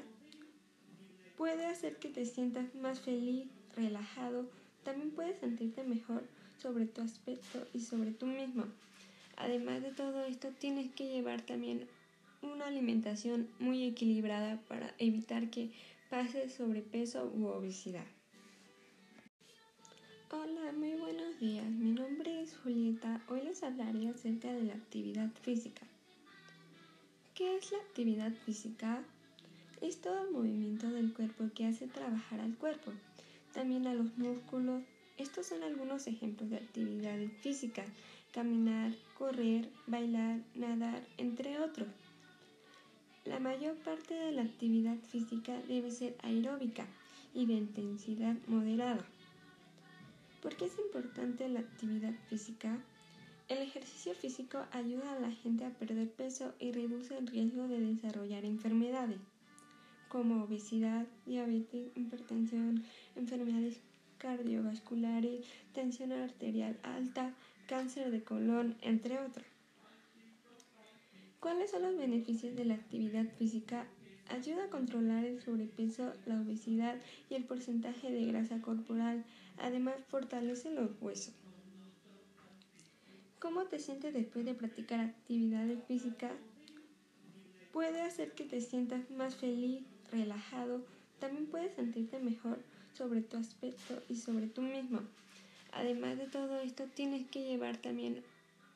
Puede 1.36 1.66
hacer 1.66 1.96
que 1.96 2.08
te 2.08 2.24
sientas 2.24 2.74
más 2.76 3.00
feliz, 3.00 3.48
relajado. 3.74 4.48
También 4.84 5.10
puedes 5.10 5.38
sentirte 5.40 5.82
mejor 5.82 6.22
sobre 6.62 6.86
tu 6.86 7.02
aspecto 7.02 7.66
y 7.74 7.80
sobre 7.80 8.12
tú 8.12 8.26
mismo. 8.26 8.64
Además 9.36 9.82
de 9.82 9.90
todo 9.90 10.24
esto, 10.24 10.48
tienes 10.60 10.92
que 10.92 11.08
llevar 11.08 11.42
también 11.42 11.88
una 12.40 12.66
alimentación 12.66 13.48
muy 13.58 13.84
equilibrada 13.84 14.60
para 14.68 14.94
evitar 14.98 15.50
que 15.50 15.72
pase 16.08 16.48
sobrepeso 16.48 17.30
u 17.34 17.46
obesidad. 17.46 18.06
Hola, 20.30 20.72
muy 20.72 20.94
buenos 20.94 21.38
días. 21.40 21.68
Mi 21.68 21.92
nombre 21.92 22.42
es 22.42 22.56
Julieta. 22.56 23.20
Hoy 23.28 23.42
les 23.42 23.62
hablaré 23.62 24.08
acerca 24.08 24.52
de 24.52 24.62
la 24.62 24.74
actividad 24.74 25.30
física. 25.42 25.82
¿Qué 27.34 27.56
es 27.56 27.72
la 27.72 27.78
actividad 27.78 28.32
física? 28.46 29.02
Es 29.80 30.00
todo 30.00 30.30
movimiento 30.30 30.88
del 30.90 31.12
cuerpo 31.12 31.50
que 31.54 31.66
hace 31.66 31.88
trabajar 31.88 32.40
al 32.40 32.54
cuerpo, 32.56 32.92
también 33.52 33.86
a 33.86 33.94
los 33.94 34.16
músculos. 34.16 34.82
Estos 35.18 35.46
son 35.46 35.62
algunos 35.62 36.06
ejemplos 36.06 36.50
de 36.50 36.56
actividades 36.56 37.30
físicas, 37.40 37.86
caminar, 38.32 38.92
correr, 39.18 39.68
bailar, 39.86 40.40
nadar, 40.54 41.06
entre 41.18 41.60
otros. 41.60 41.88
La 43.24 43.38
mayor 43.38 43.76
parte 43.76 44.14
de 44.14 44.32
la 44.32 44.42
actividad 44.42 44.96
física 44.98 45.56
debe 45.68 45.90
ser 45.90 46.16
aeróbica 46.22 46.86
y 47.34 47.46
de 47.46 47.54
intensidad 47.54 48.36
moderada. 48.46 49.06
¿Por 50.42 50.56
qué 50.56 50.64
es 50.64 50.78
importante 50.78 51.48
la 51.48 51.60
actividad 51.60 52.14
física? 52.28 52.78
El 53.48 53.58
ejercicio 53.58 54.14
físico 54.14 54.64
ayuda 54.72 55.12
a 55.12 55.20
la 55.20 55.30
gente 55.30 55.64
a 55.64 55.70
perder 55.70 56.10
peso 56.10 56.54
y 56.58 56.72
reduce 56.72 57.16
el 57.16 57.26
riesgo 57.26 57.68
de 57.68 57.80
desarrollar 57.80 58.44
enfermedades 58.44 59.20
como 60.12 60.44
obesidad, 60.44 61.06
diabetes, 61.24 61.90
hipertensión, 61.96 62.84
enfermedades 63.16 63.80
cardiovasculares, 64.22 65.44
tensión 65.74 66.12
arterial 66.12 66.78
alta, 66.84 67.34
cáncer 67.66 68.12
de 68.12 68.22
colon, 68.22 68.76
entre 68.80 69.18
otros. 69.18 69.44
¿Cuáles 71.40 71.72
son 71.72 71.82
los 71.82 71.96
beneficios 71.96 72.54
de 72.54 72.64
la 72.64 72.74
actividad 72.74 73.26
física? 73.36 73.84
Ayuda 74.28 74.66
a 74.66 74.70
controlar 74.70 75.24
el 75.24 75.42
sobrepeso, 75.42 76.12
la 76.24 76.40
obesidad 76.40 76.96
y 77.28 77.34
el 77.34 77.44
porcentaje 77.44 78.12
de 78.12 78.24
grasa 78.26 78.62
corporal. 78.62 79.24
Además, 79.58 79.96
fortalece 80.08 80.70
los 80.70 80.90
huesos. 81.00 81.34
¿Cómo 83.40 83.64
te 83.64 83.80
sientes 83.80 84.14
después 84.14 84.44
de 84.44 84.54
practicar 84.54 85.00
actividades 85.00 85.82
físicas? 85.88 86.30
Puede 87.72 88.02
hacer 88.02 88.32
que 88.32 88.44
te 88.44 88.60
sientas 88.60 89.10
más 89.10 89.34
feliz, 89.34 89.82
relajado. 90.12 90.84
También 91.22 91.46
puedes 91.46 91.72
sentirte 91.76 92.18
mejor 92.18 92.58
sobre 92.94 93.20
tu 93.20 93.36
aspecto 93.36 94.02
y 94.08 94.16
sobre 94.16 94.48
tú 94.48 94.60
mismo. 94.60 95.02
Además 95.70 96.18
de 96.18 96.26
todo 96.26 96.58
esto, 96.58 96.86
tienes 96.96 97.28
que 97.28 97.44
llevar 97.44 97.76
también 97.76 98.24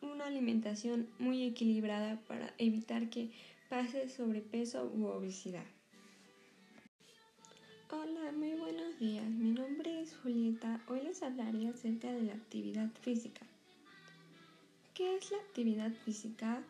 una 0.01 0.27
alimentación 0.27 1.09
muy 1.19 1.43
equilibrada 1.43 2.21
para 2.29 2.55
evitar 2.59 3.11
que 3.11 3.33
pase 3.69 4.09
sobrepeso 4.09 4.89
u 4.95 5.07
obesidad. 5.07 5.65
Hola, 7.91 8.31
muy 8.31 8.53
buenos 8.53 8.97
días. 9.01 9.29
Mi 9.29 9.51
nombre 9.51 10.01
es 10.01 10.17
Julieta. 10.23 10.81
Hoy 10.87 11.01
les 11.01 11.25
hablaré 11.25 11.67
acerca 11.67 12.13
de 12.13 12.23
la 12.23 12.35
actividad 12.35 12.91
física. 13.01 13.45
¿Qué 14.95 15.17
es 15.17 15.33
la 15.33 15.39
actividad 15.39 15.91
física? 16.05 16.63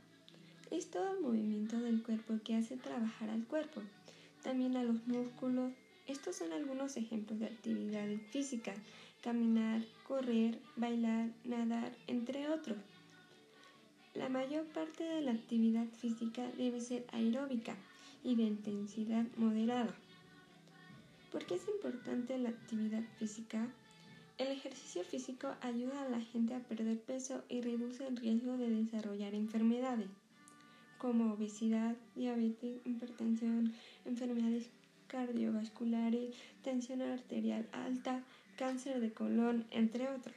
Es 0.71 0.90
todo 0.90 1.21
movimiento 1.21 1.78
del 1.78 2.02
cuerpo 2.02 2.38
que 2.42 2.56
hace 2.56 2.78
trabajar 2.78 3.28
al 3.28 3.45
cuerpo, 3.45 3.83
también 4.47 4.76
a 4.76 4.85
los 4.85 5.05
músculos. 5.09 5.73
Estos 6.07 6.37
son 6.37 6.53
algunos 6.53 6.97
ejemplos 6.97 7.41
de 7.41 7.47
actividades 7.47 8.23
físicas, 8.31 8.79
caminar, 9.21 9.83
correr, 10.07 10.61
bailar, 10.76 11.31
nadar, 11.43 11.93
entre 12.07 12.49
otros. 12.49 12.79
La 14.15 14.29
mayor 14.29 14.65
parte 14.67 15.03
de 15.03 15.21
la 15.23 15.33
actividad 15.33 15.87
física 15.88 16.49
debe 16.57 16.81
ser 16.81 17.05
aeróbica 17.12 17.75
y 18.23 18.37
de 18.37 18.45
intensidad 18.45 19.26
moderada. 19.37 19.93
¿Por 21.33 21.45
qué 21.45 21.57
es 21.57 21.67
importante 21.67 22.38
la 22.38 22.50
actividad 22.50 23.03
física? 23.19 23.67
El 24.38 24.47
ejercicio 24.53 25.03
físico 25.03 25.57
ayuda 25.61 26.03
a 26.03 26.09
la 26.09 26.21
gente 26.21 26.55
a 26.55 26.61
perder 26.61 27.00
peso 27.00 27.43
y 27.49 27.62
reduce 27.62 28.07
el 28.07 28.17
riesgo 28.17 28.57
de 28.57 28.71
desarrollar 28.71 29.35
enfermedades 29.35 30.09
como 30.99 31.35
obesidad, 31.35 31.97
diabetes, 32.15 32.81
hipertensión, 32.85 33.73
enfermedades 34.05 34.69
cardiovasculares, 35.09 36.35
tensión 36.62 37.03
arterial 37.03 37.69
alta, 37.73 38.23
cáncer 38.57 39.00
de 39.00 39.12
colon, 39.12 39.67
entre 39.71 40.09
otros. 40.09 40.35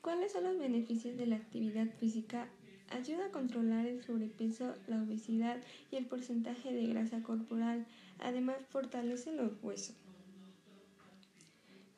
¿Cuáles 0.00 0.32
son 0.32 0.44
los 0.44 0.58
beneficios 0.58 1.16
de 1.16 1.26
la 1.26 1.36
actividad 1.36 1.86
física? 1.98 2.48
Ayuda 2.90 3.26
a 3.26 3.30
controlar 3.30 3.86
el 3.86 4.02
sobrepeso, 4.02 4.74
la 4.86 5.02
obesidad 5.02 5.58
y 5.90 5.96
el 5.96 6.06
porcentaje 6.06 6.72
de 6.72 6.86
grasa 6.86 7.22
corporal. 7.22 7.84
Además, 8.18 8.56
fortalece 8.70 9.32
los 9.32 9.52
huesos. 9.62 9.96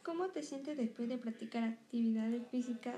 ¿Cómo 0.02 0.28
te 0.30 0.42
sientes 0.42 0.76
después 0.76 1.08
de 1.08 1.18
practicar 1.18 1.62
actividades 1.62 2.42
físicas? 2.50 2.96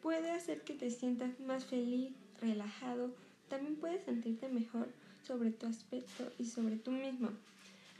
Puede 0.00 0.30
hacer 0.30 0.62
que 0.62 0.74
te 0.74 0.90
sientas 0.90 1.38
más 1.40 1.66
feliz, 1.66 2.14
relajado. 2.40 3.14
También 3.48 3.76
puedes 3.76 4.04
sentirte 4.04 4.48
mejor 4.48 4.88
sobre 5.26 5.50
tu 5.50 5.66
aspecto 5.66 6.32
y 6.38 6.44
sobre 6.44 6.76
tú 6.76 6.90
mismo. 6.90 7.30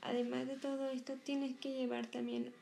Además 0.02 0.46
de 0.46 0.56
todo 0.56 0.88
esto, 0.90 1.14
tienes 1.24 1.56
que 1.58 1.72
llevar 1.72 2.06
también 2.06 2.52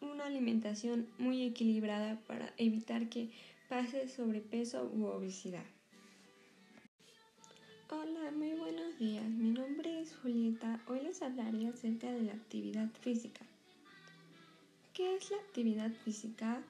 una 0.00 0.26
alimentación 0.26 1.06
muy 1.18 1.42
equilibrada 1.42 2.18
para 2.26 2.52
evitar 2.56 3.08
que 3.08 3.30
pase 3.68 4.08
sobrepeso 4.08 4.90
u 4.92 5.04
obesidad. 5.06 5.64
Hola, 7.90 8.30
muy 8.30 8.52
buenos 8.52 8.98
días. 8.98 9.28
Mi 9.28 9.50
nombre 9.50 10.00
es 10.00 10.14
Julieta. 10.16 10.80
Hoy 10.86 11.00
les 11.00 11.22
hablaré 11.22 11.66
acerca 11.68 12.10
de 12.10 12.22
la 12.22 12.32
actividad 12.32 12.88
física. 13.00 13.40
¿Qué 14.94 15.16
es 15.16 15.30
la 15.30 15.38
actividad 15.38 15.90
física? 16.04 16.62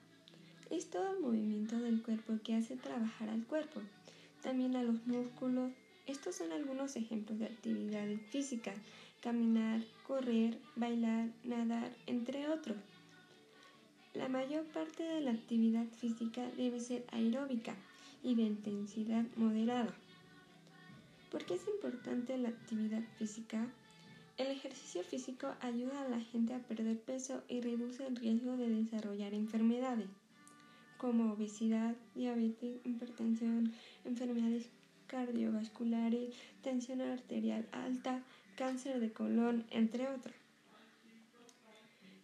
Es 0.71 0.89
todo 0.89 1.21
movimiento 1.21 1.79
del 1.79 2.03
cuerpo 2.03 2.39
que 2.45 2.55
hace 2.55 2.77
trabajar 2.77 3.29
al 3.29 3.45
cuerpo, 3.45 3.81
también 4.41 4.77
a 4.77 4.83
los 4.83 5.07
músculos. 5.07 5.73
Estos 6.07 6.37
son 6.37 6.53
algunos 6.53 6.97
ejemplos 6.97 7.39
de 7.39 7.47
actividades 7.47 8.21
físicas, 8.31 8.77
caminar, 9.21 9.83
correr, 10.07 10.59
bailar, 10.77 11.29
nadar, 11.45 11.95
entre 12.07 12.49
otros. 12.49 12.77
La 14.15 14.29
mayor 14.29 14.65
parte 14.65 15.05
de 15.05 15.21
la 15.21 15.31
actividad 15.31 15.87
física 15.87 16.43
debe 16.57 16.81
ser 16.81 17.05
aeróbica 17.13 17.77
y 18.23 18.35
de 18.35 18.43
intensidad 18.43 19.25
moderada. 19.37 19.95
¿Por 21.31 21.45
qué 21.45 21.55
es 21.55 21.69
importante 21.69 22.37
la 22.39 22.49
actividad 22.49 23.03
física? 23.19 23.69
El 24.37 24.49
ejercicio 24.49 25.05
físico 25.05 25.55
ayuda 25.61 26.03
a 26.03 26.09
la 26.09 26.21
gente 26.21 26.55
a 26.55 26.59
perder 26.59 26.99
peso 26.99 27.43
y 27.49 27.61
reduce 27.61 28.07
el 28.07 28.17
riesgo 28.17 28.57
de 28.57 28.69
desarrollar 28.69 29.33
enfermedades 29.35 30.09
como 31.01 31.33
obesidad, 31.33 31.95
diabetes, 32.15 32.79
hipertensión, 32.85 33.73
enfermedades 34.05 34.69
cardiovasculares, 35.07 36.35
tensión 36.63 37.01
arterial 37.01 37.67
alta, 37.73 38.23
cáncer 38.57 39.01
de 39.01 39.11
colon, 39.11 39.65
entre 39.71 40.09
otros. 40.09 40.35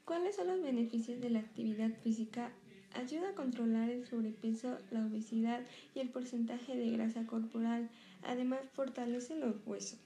¿Cuáles 0.05 0.37
son 0.37 0.49
los 0.49 0.63
beneficios 0.63 1.23
de 1.23 1.31
la 1.31 1.39
actividad 1.39 1.91
física? 2.05 2.53
Ayuda 2.93 3.31
a 3.31 3.35
controlar 3.35 3.89
el 3.89 4.07
sobrepeso, 4.07 4.79
la 4.91 5.07
obesidad 5.07 5.63
y 5.95 6.01
el 6.01 6.11
porcentaje 6.11 6.77
de 6.77 6.91
grasa 6.91 7.27
corporal. 7.27 7.89
Además, 8.23 8.61
fortalece 8.75 9.37
los 9.37 9.57
huesos. 9.67 9.99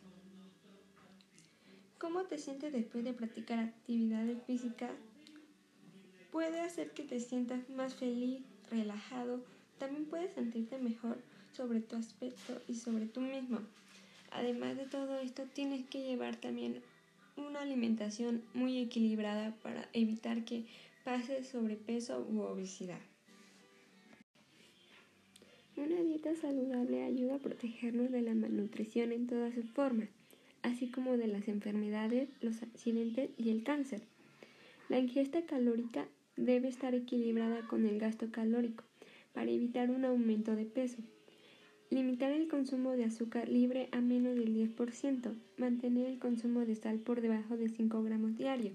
¿Cómo 1.98 2.22
te 2.22 2.38
sientes 2.38 2.72
después 2.72 3.04
de 3.04 3.12
practicar 3.14 3.58
actividades 3.58 4.38
físicas? 4.44 4.92
Puede 6.30 6.60
hacer 6.60 6.92
que 6.92 7.02
te 7.02 7.18
sientas 7.18 7.68
más 7.68 7.94
feliz, 7.94 8.42
relajado. 8.70 9.40
También 9.78 10.06
puedes 10.06 10.32
sentirte 10.34 10.78
mejor 10.78 11.18
sobre 11.52 11.80
tu 11.80 11.96
aspecto 11.96 12.60
y 12.68 12.74
sobre 12.74 13.06
tú 13.06 13.20
mismo. 13.20 13.60
Además 14.30 14.76
de 14.76 14.86
todo 14.86 15.18
esto, 15.18 15.44
tienes 15.52 15.86
que 15.86 16.02
llevar 16.02 16.36
también 16.36 16.82
una 17.36 17.60
alimentación 17.60 18.42
muy 18.54 18.78
equilibrada 18.78 19.54
para 19.62 19.88
evitar 19.92 20.44
que 20.44 20.66
pase 21.04 21.44
sobrepeso 21.44 22.26
u 22.28 22.40
obesidad. 22.40 23.00
Una 25.76 26.00
dieta 26.02 26.34
saludable 26.36 27.04
ayuda 27.04 27.36
a 27.36 27.38
protegernos 27.38 28.10
de 28.10 28.22
la 28.22 28.34
malnutrición 28.34 29.12
en 29.12 29.26
todas 29.26 29.54
sus 29.54 29.70
formas, 29.70 30.08
así 30.62 30.90
como 30.90 31.16
de 31.16 31.26
las 31.26 31.48
enfermedades, 31.48 32.28
los 32.42 32.62
accidentes 32.62 33.30
y 33.38 33.50
el 33.50 33.64
cáncer. 33.64 34.02
La 34.88 34.98
ingesta 34.98 35.46
calórica 35.46 36.06
debe 36.40 36.68
estar 36.68 36.94
equilibrada 36.94 37.66
con 37.68 37.86
el 37.86 37.98
gasto 37.98 38.30
calórico 38.30 38.84
para 39.32 39.50
evitar 39.50 39.90
un 39.90 40.04
aumento 40.04 40.56
de 40.56 40.64
peso. 40.64 40.98
Limitar 41.90 42.32
el 42.32 42.48
consumo 42.48 42.92
de 42.92 43.04
azúcar 43.04 43.48
libre 43.48 43.88
a 43.92 44.00
menos 44.00 44.36
del 44.36 44.54
10%. 44.54 45.34
Mantener 45.58 46.06
el 46.06 46.18
consumo 46.18 46.60
de 46.60 46.76
sal 46.76 47.00
por 47.00 47.20
debajo 47.20 47.56
de 47.56 47.68
5 47.68 48.02
gramos 48.02 48.36
diarios. 48.36 48.74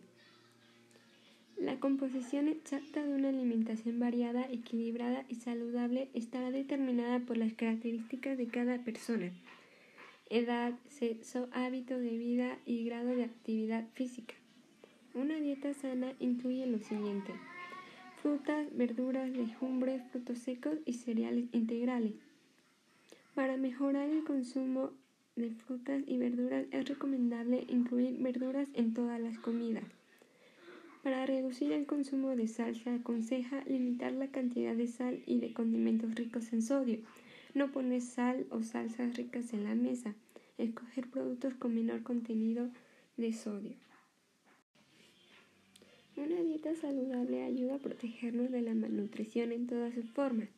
La 1.57 1.79
composición 1.79 2.49
exacta 2.49 3.03
de 3.05 3.13
una 3.13 3.29
alimentación 3.29 3.99
variada, 3.99 4.45
equilibrada 4.51 5.25
y 5.29 5.35
saludable 5.35 6.09
estará 6.13 6.51
determinada 6.51 7.19
por 7.19 7.37
las 7.37 7.53
características 7.53 8.37
de 8.37 8.47
cada 8.47 8.83
persona, 8.83 9.31
edad, 10.29 10.73
sexo, 10.89 11.47
hábito 11.53 11.97
de 11.97 12.17
vida 12.17 12.57
y 12.65 12.83
grado 12.83 13.15
de 13.15 13.23
actividad 13.23 13.87
física. 13.93 14.35
Una 15.13 15.39
dieta 15.39 15.73
sana 15.73 16.11
incluye 16.19 16.67
lo 16.67 16.79
siguiente. 16.79 17.31
Frutas, 18.25 18.75
verduras, 18.75 19.29
legumbres, 19.29 20.01
frutos 20.11 20.39
secos 20.39 20.79
y 20.83 20.93
cereales 20.93 21.45
integrales. 21.51 22.13
Para 23.35 23.55
mejorar 23.55 24.09
el 24.09 24.23
consumo 24.23 24.89
de 25.35 25.51
frutas 25.51 26.01
y 26.07 26.17
verduras 26.17 26.65
es 26.71 26.89
recomendable 26.89 27.67
incluir 27.69 28.17
verduras 28.17 28.67
en 28.73 28.95
todas 28.95 29.21
las 29.21 29.37
comidas. 29.37 29.83
Para 31.03 31.27
reducir 31.27 31.71
el 31.71 31.85
consumo 31.85 32.35
de 32.35 32.47
sal 32.47 32.75
se 32.75 32.89
aconseja 32.89 33.63
limitar 33.65 34.11
la 34.13 34.29
cantidad 34.29 34.73
de 34.73 34.87
sal 34.87 35.21
y 35.27 35.39
de 35.39 35.53
condimentos 35.53 36.15
ricos 36.15 36.51
en 36.51 36.63
sodio. 36.63 37.01
No 37.53 37.71
poner 37.71 38.01
sal 38.01 38.47
o 38.49 38.63
salsas 38.63 39.17
ricas 39.17 39.53
en 39.53 39.65
la 39.65 39.75
mesa. 39.75 40.15
Escoger 40.57 41.11
productos 41.11 41.53
con 41.53 41.75
menor 41.75 42.01
contenido 42.01 42.71
de 43.17 43.33
sodio. 43.33 43.75
Una 46.17 46.41
dieta 46.41 46.75
saludable 46.75 47.43
ayuda 47.43 47.75
a 47.75 47.79
protegernos 47.79 48.51
de 48.51 48.61
la 48.61 48.73
malnutrición 48.73 49.51
en 49.51 49.67
todas 49.67 49.93
sus 49.93 50.09
formas 50.11 50.49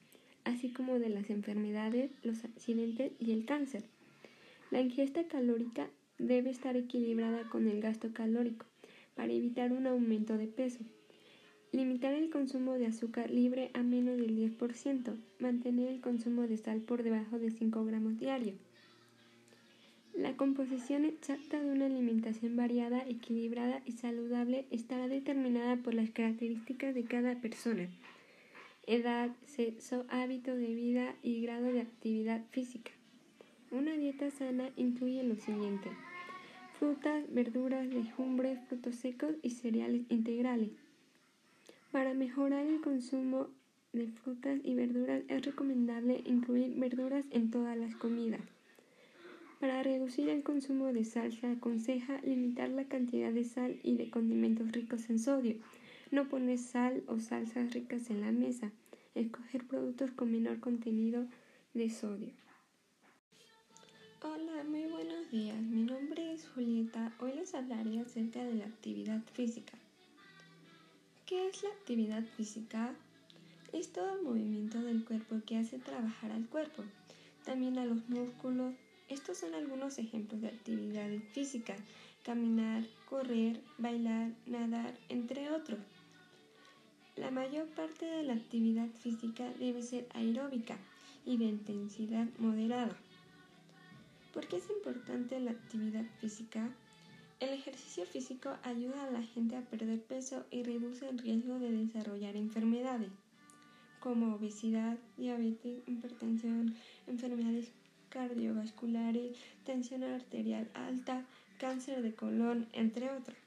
así 0.48 0.70
como 0.70 0.98
de 0.98 1.10
las 1.10 1.30
enfermedades, 1.30 2.12
los 2.24 2.46
accidentes 2.46 3.12
y 3.20 3.32
el 3.34 3.46
cáncer. 3.46 3.84
La 4.72 4.80
ingesta 4.80 5.28
calórica 5.28 5.90
debe 6.18 6.50
estar 6.50 6.78
equilibrada 6.78 7.50
con 7.50 7.68
el 7.68 7.82
gasto 7.82 8.14
calórico 8.14 8.66
para 9.14 9.34
evitar 9.34 9.74
un 9.74 9.88
aumento 9.88 10.38
de 10.38 10.48
peso. 10.48 10.80
Limitar 11.74 12.14
el 12.14 12.30
consumo 12.30 12.76
de 12.76 12.86
azúcar 12.86 13.30
libre 13.30 13.72
a 13.74 13.84
menos 13.84 14.18
del 14.18 14.38
10%. 14.38 15.18
Mantener 15.40 15.90
el 15.90 16.00
consumo 16.00 16.48
de 16.48 16.58
sal 16.58 16.80
por 16.80 17.04
debajo 17.04 17.40
de 17.40 17.52
5 17.52 17.84
gramos 17.84 18.18
diarios. 18.18 18.56
La 20.18 20.36
composición 20.36 21.06
exacta 21.06 21.62
de 21.62 21.72
una 21.72 21.86
alimentación 21.86 22.56
variada, 22.56 23.08
equilibrada 23.08 23.82
y 23.86 23.92
saludable 23.92 24.66
estará 24.72 25.08
determinada 25.08 25.78
por 25.78 25.94
las 25.94 26.10
características 26.10 26.96
de 26.96 27.04
cada 27.04 27.36
persona 27.36 27.88
edad, 28.88 29.30
sexo, 29.46 30.06
hábito 30.10 30.56
de 30.56 30.74
vida 30.74 31.14
y 31.22 31.42
grado 31.42 31.66
de 31.66 31.82
actividad 31.82 32.42
física. 32.52 32.92
Una 33.70 33.92
dieta 33.98 34.32
sana 34.32 34.72
incluye 34.78 35.22
lo 35.24 35.36
siguiente. 35.36 35.92
Frutas, 36.80 37.24
verduras, 37.32 37.86
legumbres, 37.86 38.58
frutos 38.68 38.96
secos 38.96 39.36
y 39.44 39.52
cereales 39.52 40.04
integrales. 40.10 40.70
Para 41.92 42.14
mejorar 42.14 42.66
el 42.66 42.80
consumo 42.82 43.50
de 43.92 44.08
frutas 44.08 44.60
y 44.64 44.74
verduras 44.74 45.22
es 45.28 45.46
recomendable 45.46 46.24
incluir 46.26 46.74
verduras 46.76 47.26
en 47.30 47.52
todas 47.52 47.78
las 47.78 47.94
comidas. 47.96 48.57
Para 49.60 49.84
reducir 49.84 50.30
el 50.30 50.44
consumo 50.44 50.94
de 50.94 51.04
sal 51.04 51.34
se 51.34 51.48
aconseja 51.48 52.22
limitar 52.22 52.70
la 52.70 52.86
cantidad 52.86 53.32
de 53.32 53.44
sal 53.44 53.80
y 53.84 53.96
de 53.98 54.10
condimentos 54.10 54.72
ricos 54.72 55.10
en 55.10 55.20
sodio 55.20 55.58
no 56.12 56.30
poner 56.30 56.58
sal 56.58 57.04
o 57.08 57.20
salsas 57.20 57.74
ricas 57.74 58.10
en 58.10 58.22
la 58.22 58.32
mesa. 58.32 58.72
Escoger 59.16 59.68
productos 59.68 60.12
con 60.12 60.32
menor 60.32 60.60
contenido 60.60 61.26
de 61.74 61.90
sodio. 61.90 62.32
Hola, 64.22 64.64
muy 64.64 64.86
buenos 64.86 65.30
días. 65.32 65.62
Mi 65.62 65.84
nombre 65.84 66.34
es 66.34 66.48
Julieta. 66.50 67.14
Hoy 67.20 67.34
les 67.34 67.54
hablaré 67.54 68.00
acerca 68.00 68.44
de 68.44 68.56
la 68.56 68.66
actividad 68.66 69.22
física. 69.34 69.78
¿Qué 71.26 71.48
es 71.48 71.64
la 71.64 71.70
actividad 71.70 72.24
física? 72.24 72.96
Es 73.74 73.92
todo 73.92 74.22
movimiento 74.24 74.82
del 74.82 75.04
cuerpo 75.04 75.42
que 75.46 75.58
hace 75.58 75.78
trabajar 75.78 76.32
al 76.32 76.48
cuerpo, 76.48 76.84
también 77.44 77.78
a 77.78 77.86
los 77.86 78.08
músculos. 78.08 78.74
Estos 79.10 79.38
son 79.38 79.54
algunos 79.54 79.98
ejemplos 80.00 80.42
de 80.42 80.50
actividades 80.50 81.24
físicas, 81.32 81.80
caminar, 82.24 82.84
correr, 83.10 83.62
bailar, 83.78 84.32
nadar, 84.46 84.94
entre 85.10 85.50
otros. 85.50 85.80
La 87.16 87.32
mayor 87.32 87.68
parte 87.70 88.06
de 88.06 88.24
la 88.24 88.34
actividad 88.34 88.90
física 88.90 89.50
debe 89.60 89.82
ser 89.82 90.08
aeróbica 90.14 90.78
y 91.26 91.38
de 91.38 91.46
intensidad 91.46 92.28
moderada. 92.38 92.96
¿Por 94.34 94.48
qué 94.48 94.58
es 94.58 94.70
importante 94.70 95.40
la 95.40 95.52
actividad 95.52 96.06
física? 96.20 96.70
El 97.40 97.50
ejercicio 97.50 98.06
físico 98.06 98.58
ayuda 98.64 99.06
a 99.06 99.12
la 99.12 99.24
gente 99.24 99.56
a 99.56 99.62
perder 99.62 100.02
peso 100.02 100.46
y 100.52 100.64
reduce 100.64 101.08
el 101.08 101.18
riesgo 101.18 101.60
de 101.60 101.72
desarrollar 101.72 102.36
enfermedades 102.36 103.12
como 104.00 104.36
obesidad, 104.36 104.98
diabetes, 105.18 105.82
hipertensión, 105.88 106.76
enfermedades 107.08 107.72
cardiovasculares, 108.10 109.38
tensión 109.66 110.04
arterial 110.04 110.70
alta, 110.74 111.26
cáncer 111.58 112.02
de 112.02 112.14
colon, 112.14 112.68
entre 112.74 113.10
otros. 113.10 113.38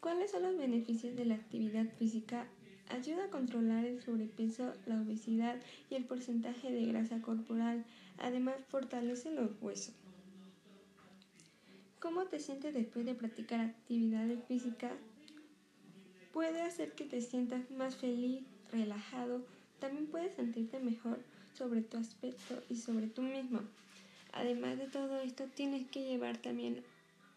¿Cuáles 0.00 0.30
son 0.30 0.42
los 0.42 0.56
beneficios 0.56 1.16
de 1.16 1.24
la 1.24 1.34
actividad 1.34 1.86
física? 1.98 2.46
Ayuda 2.88 3.24
a 3.24 3.30
controlar 3.30 3.84
el 3.84 4.00
sobrepeso, 4.00 4.72
la 4.86 5.00
obesidad 5.00 5.56
y 5.90 5.96
el 5.96 6.04
porcentaje 6.04 6.70
de 6.70 6.86
grasa 6.86 7.20
corporal. 7.20 7.84
Además, 8.18 8.54
fortalece 8.68 9.32
los 9.32 9.50
huesos. 9.60 9.94
¿Cómo 11.98 12.26
te 12.26 12.38
sientes 12.38 12.72
después 12.74 13.04
de 13.04 13.14
practicar 13.14 13.60
actividades 13.60 14.38
físicas? 14.46 14.92
Puede 16.32 16.62
hacer 16.62 16.92
que 16.92 17.04
te 17.04 17.20
sientas 17.20 17.68
más 17.72 17.96
feliz, 17.96 18.44
relajado. 18.70 19.44
También 19.80 20.06
puedes 20.06 20.36
sentirte 20.36 20.78
mejor 20.78 21.18
sobre 21.56 21.82
tu 21.82 21.96
aspecto 21.96 22.62
y 22.68 22.76
sobre 22.76 23.06
tú 23.06 23.22
mismo. 23.22 23.60
Además 24.32 24.78
de 24.78 24.86
todo 24.86 25.20
esto, 25.20 25.44
tienes 25.54 25.88
que 25.88 26.04
llevar 26.04 26.36
también 26.36 26.82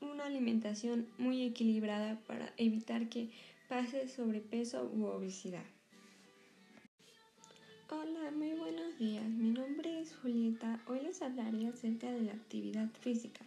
una 0.02 0.26
alimentación 0.26 1.08
muy 1.18 1.44
equilibrada 1.44 2.20
para 2.28 2.54
evitar 2.58 3.10
que 3.10 3.30
pase 3.68 4.08
sobrepeso 4.08 4.90
u 4.94 5.06
obesidad. 5.06 5.64
Hola, 7.92 8.32
muy 8.32 8.52
buenos 8.52 8.98
días. 9.00 9.28
Mi 9.30 9.50
nombre 9.50 10.02
es 10.02 10.16
Julieta. 10.18 10.80
Hoy 10.88 11.00
les 11.02 11.22
hablaré 11.22 11.68
acerca 11.68 12.12
de 12.12 12.22
la 12.22 12.34
actividad 12.34 12.88
física. 13.02 13.46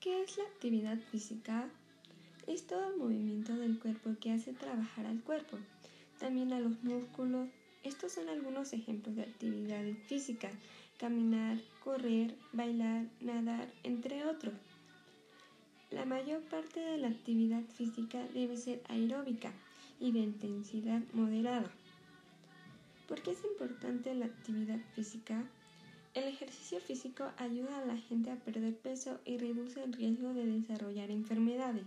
¿Qué 0.00 0.22
es 0.22 0.38
la 0.38 0.44
actividad 0.44 0.98
física? 1.10 1.68
Es 2.46 2.66
todo 2.66 2.90
el 2.90 2.96
movimiento 2.96 3.54
del 3.56 3.78
cuerpo 3.78 4.14
que 4.20 4.32
hace 4.32 4.52
trabajar 4.52 5.04
al 5.04 5.20
cuerpo, 5.20 5.58
también 6.18 6.52
a 6.52 6.60
los 6.60 6.82
músculos. 6.84 7.48
Estos 7.86 8.14
son 8.14 8.28
algunos 8.28 8.72
ejemplos 8.72 9.14
de 9.14 9.22
actividades 9.22 9.96
físicas, 10.08 10.52
caminar, 10.98 11.60
correr, 11.84 12.34
bailar, 12.52 13.06
nadar, 13.20 13.72
entre 13.84 14.26
otros. 14.26 14.54
La 15.92 16.04
mayor 16.04 16.40
parte 16.42 16.80
de 16.80 16.98
la 16.98 17.06
actividad 17.06 17.62
física 17.62 18.26
debe 18.34 18.56
ser 18.56 18.82
aeróbica 18.88 19.52
y 20.00 20.10
de 20.10 20.18
intensidad 20.18 21.00
moderada. 21.12 21.70
¿Por 23.06 23.22
qué 23.22 23.30
es 23.30 23.44
importante 23.44 24.12
la 24.16 24.26
actividad 24.26 24.80
física? 24.96 25.44
El 26.14 26.24
ejercicio 26.24 26.80
físico 26.80 27.30
ayuda 27.36 27.78
a 27.78 27.86
la 27.86 27.98
gente 27.98 28.32
a 28.32 28.36
perder 28.36 28.76
peso 28.76 29.20
y 29.24 29.38
reduce 29.38 29.84
el 29.84 29.92
riesgo 29.92 30.34
de 30.34 30.44
desarrollar 30.44 31.12
enfermedades 31.12 31.86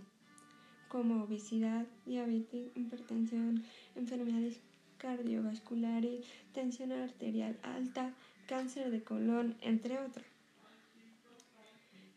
como 0.88 1.22
obesidad, 1.22 1.86
diabetes, 2.04 2.72
hipertensión, 2.74 3.62
enfermedades 3.94 4.58
cardiovasculares, 5.00 6.26
tensión 6.52 6.92
arterial 6.92 7.58
alta, 7.62 8.12
cáncer 8.46 8.90
de 8.90 9.02
colon, 9.02 9.56
entre 9.62 9.98
otros. 9.98 10.26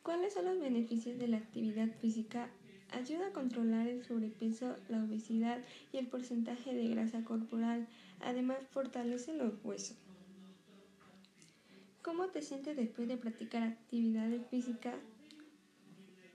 ¿Cuáles 0.03 0.33
son 0.33 0.45
los 0.45 0.59
beneficios 0.59 1.17
de 1.17 1.29
la 1.29 1.37
actividad 1.37 1.87
física? 2.01 2.49
Ayuda 2.91 3.27
a 3.27 3.31
controlar 3.31 3.87
el 3.87 4.03
sobrepeso, 4.03 4.75
la 4.89 5.03
obesidad 5.03 5.59
y 5.93 5.97
el 5.97 6.07
porcentaje 6.07 6.75
de 6.75 6.89
grasa 6.89 7.23
corporal. 7.23 7.87
Además, 8.19 8.57
fortalece 8.71 9.33
los 9.33 9.53
huesos. 9.63 9.97
¿Cómo 12.01 12.27
te 12.27 12.41
sientes 12.41 12.75
después 12.75 13.07
de 13.07 13.17
practicar 13.17 13.63
actividades 13.63 14.45
físicas? 14.47 14.95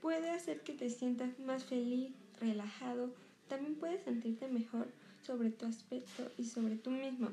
Puede 0.01 0.31
hacer 0.31 0.61
que 0.61 0.73
te 0.73 0.89
sientas 0.89 1.37
más 1.39 1.63
feliz, 1.63 2.11
relajado. 2.39 3.13
También 3.47 3.75
puedes 3.75 4.03
sentirte 4.03 4.47
mejor 4.47 4.87
sobre 5.25 5.49
tu 5.51 5.65
aspecto 5.65 6.31
y 6.37 6.45
sobre 6.45 6.75
tú 6.75 6.91
mismo. 6.91 7.29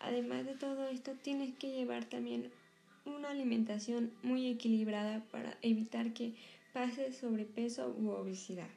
Además 0.00 0.46
de 0.46 0.54
todo 0.54 0.88
esto, 0.88 1.12
tienes 1.22 1.54
que 1.56 1.72
llevar 1.72 2.04
también 2.04 2.50
una 3.04 3.30
alimentación 3.30 4.12
muy 4.22 4.48
equilibrada 4.48 5.24
para 5.30 5.56
evitar 5.62 6.12
que 6.12 6.34
pase 6.72 7.12
sobrepeso 7.12 7.94
u 7.98 8.10
obesidad. 8.10 8.68